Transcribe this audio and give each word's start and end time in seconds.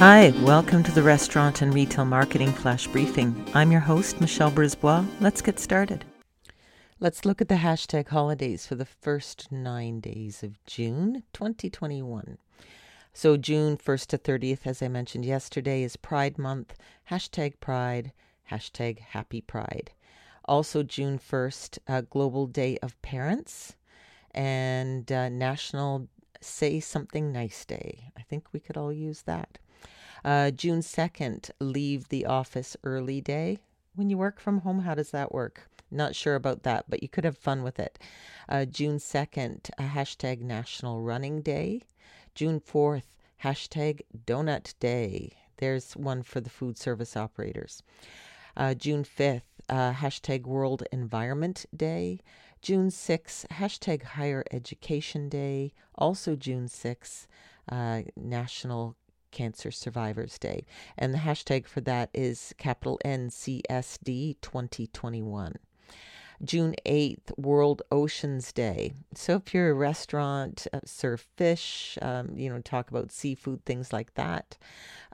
Hi, 0.00 0.32
welcome 0.44 0.84
to 0.84 0.92
the 0.92 1.02
Restaurant 1.02 1.60
and 1.60 1.74
Retail 1.74 2.04
Marketing 2.04 2.52
Flash 2.52 2.86
Briefing. 2.86 3.44
I'm 3.52 3.72
your 3.72 3.80
host, 3.80 4.20
Michelle 4.20 4.52
Brisbois. 4.52 5.04
Let's 5.18 5.42
get 5.42 5.58
started. 5.58 6.04
Let's 7.00 7.24
look 7.24 7.40
at 7.40 7.48
the 7.48 7.56
hashtag 7.56 8.06
holidays 8.06 8.64
for 8.64 8.76
the 8.76 8.84
first 8.84 9.50
nine 9.50 9.98
days 9.98 10.44
of 10.44 10.64
June 10.66 11.24
2021. 11.32 12.38
So, 13.12 13.36
June 13.36 13.76
1st 13.76 14.06
to 14.06 14.18
30th, 14.18 14.68
as 14.68 14.80
I 14.82 14.86
mentioned 14.86 15.24
yesterday, 15.24 15.82
is 15.82 15.96
Pride 15.96 16.38
Month. 16.38 16.76
Hashtag 17.10 17.54
Pride, 17.58 18.12
hashtag 18.52 19.00
Happy 19.00 19.40
Pride. 19.40 19.90
Also, 20.44 20.84
June 20.84 21.18
1st, 21.18 21.78
uh, 21.88 22.02
Global 22.02 22.46
Day 22.46 22.78
of 22.84 23.02
Parents 23.02 23.74
and 24.32 25.10
uh, 25.10 25.28
National 25.28 26.06
Say 26.40 26.78
Something 26.78 27.32
Nice 27.32 27.64
Day. 27.64 28.12
I 28.16 28.22
think 28.22 28.52
we 28.52 28.60
could 28.60 28.76
all 28.76 28.92
use 28.92 29.22
that. 29.22 29.58
Uh, 30.24 30.50
June 30.50 30.80
2nd, 30.80 31.50
Leave 31.60 32.08
the 32.08 32.26
Office 32.26 32.76
Early 32.84 33.20
Day. 33.20 33.58
When 33.94 34.10
you 34.10 34.18
work 34.18 34.40
from 34.40 34.60
home, 34.60 34.80
how 34.80 34.94
does 34.94 35.10
that 35.10 35.32
work? 35.32 35.68
Not 35.90 36.14
sure 36.14 36.34
about 36.34 36.64
that, 36.64 36.84
but 36.88 37.02
you 37.02 37.08
could 37.08 37.24
have 37.24 37.38
fun 37.38 37.62
with 37.62 37.78
it. 37.78 37.98
Uh, 38.48 38.64
June 38.64 38.98
2nd, 38.98 39.70
a 39.78 39.84
hashtag 39.84 40.40
National 40.40 41.00
Running 41.00 41.40
Day. 41.40 41.82
June 42.34 42.60
4th, 42.60 43.14
hashtag 43.42 44.02
Donut 44.26 44.74
Day. 44.80 45.32
There's 45.56 45.94
one 45.94 46.22
for 46.22 46.40
the 46.40 46.50
food 46.50 46.76
service 46.76 47.16
operators. 47.16 47.82
Uh, 48.56 48.74
June 48.74 49.04
5th, 49.04 49.42
uh, 49.68 49.92
hashtag 49.92 50.44
World 50.44 50.84
Environment 50.92 51.64
Day. 51.76 52.20
June 52.60 52.90
6th, 52.90 53.46
hashtag 53.48 54.02
Higher 54.02 54.44
Education 54.50 55.28
Day. 55.28 55.72
Also, 55.94 56.36
June 56.36 56.66
6th, 56.68 57.26
uh, 57.70 58.02
National 58.16 58.96
Cancer 59.30 59.70
Survivors 59.70 60.38
Day. 60.38 60.66
And 60.96 61.12
the 61.12 61.18
hashtag 61.18 61.66
for 61.66 61.80
that 61.82 62.10
is 62.14 62.54
capital 62.58 63.00
NCSD 63.04 64.36
2021. 64.40 65.54
June 66.44 66.74
8th, 66.86 67.36
World 67.36 67.82
Oceans 67.90 68.52
Day. 68.52 68.92
So 69.14 69.36
if 69.36 69.52
you're 69.52 69.70
a 69.70 69.74
restaurant, 69.74 70.66
uh, 70.72 70.80
serve 70.84 71.26
fish, 71.36 71.98
um, 72.00 72.36
you 72.36 72.48
know, 72.48 72.60
talk 72.60 72.90
about 72.90 73.10
seafood, 73.10 73.64
things 73.64 73.92
like 73.92 74.14
that. 74.14 74.56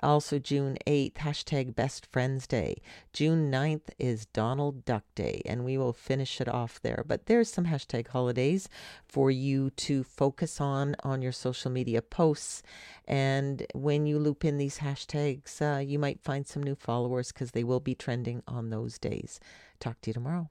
Also, 0.03 0.39
June 0.39 0.77
8th, 0.87 1.15
hashtag 1.15 1.75
Best 1.75 2.05
Friends 2.07 2.47
Day. 2.47 2.83
June 3.15 3.51
9th 3.51 3.89
is 3.99 4.27
Donald 4.27 4.85
Duck 4.85 5.05
Day, 5.15 5.41
and 5.47 5.65
we 5.65 5.79
will 5.79 5.95
finish 5.95 6.41
it 6.41 6.49
off 6.49 6.81
there. 6.83 7.05
But 7.07 7.25
there's 7.25 7.51
some 7.51 7.67
hashtag 7.67 8.09
holidays 8.09 8.69
for 9.09 9.31
you 9.31 9.71
to 9.71 10.05
focus 10.05 10.61
on 10.61 10.95
on 11.03 11.23
your 11.23 11.33
social 11.33 11.71
media 11.71 12.03
posts. 12.03 12.63
And 13.07 13.65
when 13.73 14.05
you 14.05 14.19
loop 14.19 14.45
in 14.45 14.59
these 14.59 14.79
hashtags, 14.79 15.63
uh, 15.63 15.79
you 15.79 15.99
might 15.99 16.21
find 16.21 16.47
some 16.47 16.63
new 16.63 16.75
followers 16.75 17.33
because 17.33 17.53
they 17.53 17.65
will 17.65 17.81
be 17.81 17.95
trending 17.95 18.43
on 18.47 18.69
those 18.69 18.99
days. 18.99 19.41
Talk 19.81 20.01
to 20.03 20.11
you 20.11 20.15
tomorrow. 20.15 20.51